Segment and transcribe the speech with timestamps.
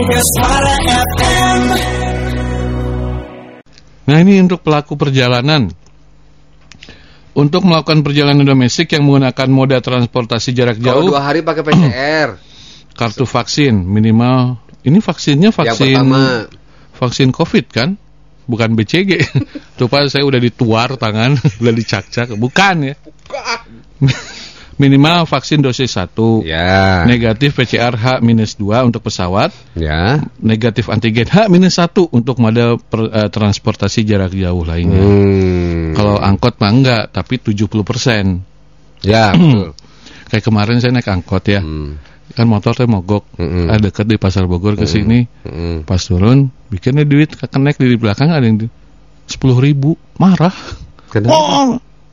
[0.00, 1.60] Mega Suara FM.
[4.08, 5.68] Nah ini untuk pelaku perjalanan.
[7.36, 12.40] Untuk melakukan perjalanan domestik yang menggunakan moda transportasi jarak Kalau jauh, dua hari pakai PCR.
[12.98, 14.56] kartu vaksin minimal.
[14.88, 16.48] Ini vaksinnya Yang vaksin pertama.
[16.96, 18.00] vaksin COVID kan,
[18.48, 19.20] bukan BCG.
[19.76, 22.94] Tuh Pak, saya udah dituar tangan, udah dicak-cak, bukan ya.
[24.80, 26.16] minimal vaksin dosis 1.
[26.48, 27.04] Ya.
[27.04, 30.24] Negatif PCR H-2 untuk pesawat, Ya.
[30.40, 35.04] negatif antigen H-1 untuk moda per- eh, transportasi jarak jauh lainnya.
[35.04, 35.92] Hmm.
[35.92, 38.40] Kalau angkot mah enggak, tapi 70%.
[39.04, 39.76] Ya, betul.
[40.32, 41.60] Kayak kemarin saya naik angkot ya.
[41.60, 42.00] Hmm.
[42.30, 43.26] Kan motor saya mogok.
[43.36, 43.66] Mm-mm.
[43.66, 45.26] Ah, dekat di Pasar Bogor ke sini.
[45.42, 45.82] Hmm.
[45.82, 48.70] Pas turun, bikinnya duit kekenek di belakang ada yang di
[49.26, 49.98] 10 ribu.
[50.16, 50.54] Marah.
[51.10, 51.34] Kenapa?
[51.34, 51.68] Oh,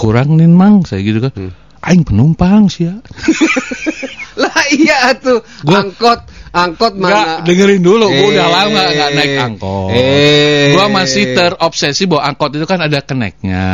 [0.00, 0.80] kurang nih mang.
[0.88, 1.32] Saya gitu kan.
[1.36, 1.52] Hmm.
[1.78, 2.94] Aing penumpang sih ya.
[4.42, 5.42] Lah iya tuh.
[5.62, 6.20] Gua- angkot,
[6.50, 7.42] angkot mana?
[7.42, 8.06] dengerin dulu.
[8.06, 9.90] Gua Eh, udah lama nggak nggak naik angkot.
[9.90, 10.70] Eh.
[10.74, 13.66] Gua masih terobsesi bahwa angkot itu kan ada keneknya.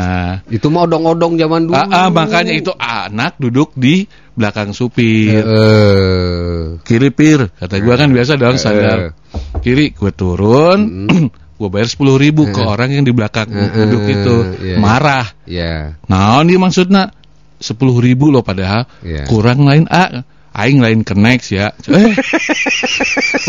[0.49, 1.77] Itu mah odong-odong zaman dulu.
[1.77, 5.45] Ah, ah, makanya itu anak duduk di belakang supir.
[5.45, 6.81] Eh.
[6.81, 9.13] Kiri pir, kata gua kan biasa dalam sadar.
[9.61, 11.09] Kiri, gue turun,
[11.59, 14.37] gue bayar sepuluh ribu ke orang yang di belakang Eh, duduk eh, itu.
[14.63, 14.77] iya.
[14.79, 15.27] Marah.
[15.45, 15.99] Ya.
[16.07, 17.11] Nah, ini maksudnya
[17.59, 18.87] sepuluh ribu loh padahal.
[19.05, 19.27] Iya.
[19.31, 20.23] kurang lain a
[20.55, 21.75] aing lain connect ya.
[21.91, 22.15] Eh.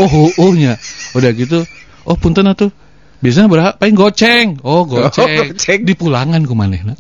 [0.02, 0.76] Oh oh, oh nya
[1.14, 1.64] udah gitu
[2.06, 2.70] oh punten atuh.
[3.24, 4.48] Biasanya berapa paling goceng.
[4.62, 5.82] Oh goceng, goceng.
[5.86, 6.94] di pulangan kumanehna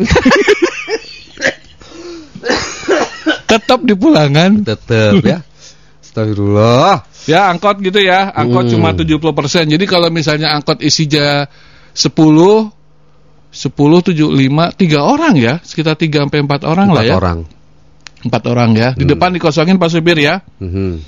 [3.55, 4.65] tetap di pulangan.
[4.65, 5.39] Tetep ya.
[6.01, 6.95] Astagfirullah.
[7.25, 8.31] ya angkot gitu ya.
[8.33, 8.73] Angkot Hmm.
[8.77, 11.47] cuma 70% jadi kalau misalnya angkot isinya
[11.95, 12.74] 10
[13.55, 17.39] 10 7 5 tiga orang ya sekitar 3 sampai 4 orang lah Empat ya orang.
[18.19, 20.99] empat orang ya di depan dikosongin Pak supir ya Mhm.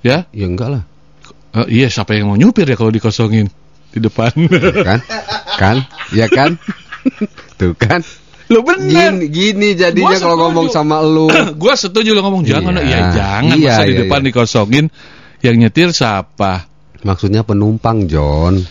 [0.00, 0.82] ya Ya enggak lah.
[1.56, 3.50] Eh, iya siapa yang mau nyupir ya kalau dikosongin
[3.90, 4.30] di depan
[4.88, 5.00] Kan?
[5.56, 5.76] Kan?
[6.10, 6.54] Ya kan?
[7.58, 8.00] Tuh kan?
[8.44, 11.32] lo bener Gini, gini jadinya kalau ngomong sama lu.
[11.56, 12.84] gua setuju lo ngomong jangan Iya.
[12.84, 14.26] ya jangan Iya, masa di iya, depan iya.
[14.28, 14.84] dikosongin
[15.40, 16.68] yang nyetir siapa
[17.00, 18.64] Maksudnya penumpang, John.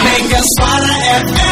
[0.00, 1.49] Mega Suara FM.